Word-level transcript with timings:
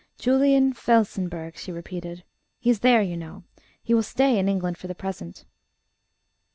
"Julian 0.17 0.73
Felsenburgh," 0.73 1.55
she 1.55 1.71
repeated. 1.71 2.23
"He 2.57 2.71
is 2.71 2.79
there, 2.79 3.03
you 3.03 3.15
know. 3.15 3.43
He 3.83 3.93
will 3.93 4.01
stay 4.01 4.39
in 4.39 4.49
England 4.49 4.79
for 4.79 4.87
the 4.87 4.95
present." 4.95 5.45